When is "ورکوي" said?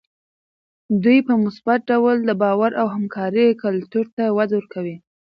4.59-4.97